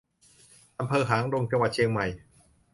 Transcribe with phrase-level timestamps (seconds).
[0.79, 2.05] อำเภอหางดง จังหวัดเชียงใหม่